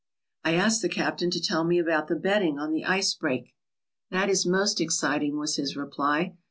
I 0.43 0.55
asked 0.55 0.81
the 0.81 0.89
captain 0.89 1.29
to 1.29 1.39
tell 1.39 1.63
me 1.63 1.77
about 1.77 2.07
the 2.07 2.15
betting 2.15 2.57
on 2.57 2.71
the 2.71 2.85
ice 2.85 3.13
break. 3.13 3.53
"That 4.09 4.31
is 4.31 4.47
most 4.47 4.79
exciting/' 4.79 5.37
was 5.37 5.57
his 5.57 5.77
reply. 5.77 6.33